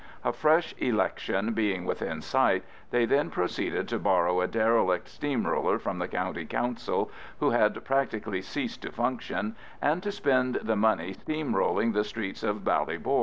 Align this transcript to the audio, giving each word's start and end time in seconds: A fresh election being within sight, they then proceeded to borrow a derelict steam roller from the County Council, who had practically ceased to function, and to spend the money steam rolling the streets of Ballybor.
A 0.23 0.33
fresh 0.33 0.73
election 0.79 1.53
being 1.53 1.85
within 1.85 2.23
sight, 2.23 2.63
they 2.89 3.05
then 3.05 3.29
proceeded 3.29 3.87
to 3.89 3.99
borrow 3.99 4.41
a 4.41 4.47
derelict 4.47 5.07
steam 5.07 5.45
roller 5.45 5.77
from 5.77 5.99
the 5.99 6.07
County 6.07 6.43
Council, 6.43 7.11
who 7.39 7.51
had 7.51 7.85
practically 7.85 8.41
ceased 8.41 8.81
to 8.81 8.91
function, 8.91 9.55
and 9.79 10.01
to 10.01 10.11
spend 10.11 10.55
the 10.55 10.75
money 10.75 11.13
steam 11.13 11.55
rolling 11.55 11.91
the 11.91 12.03
streets 12.03 12.41
of 12.41 12.63
Ballybor. 12.63 13.19